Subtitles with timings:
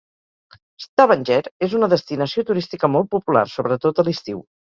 [0.85, 4.43] Stavanger és una destinació turística molt popular, sobretot a l'estiu.